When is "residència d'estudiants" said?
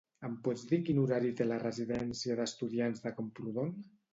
1.65-3.05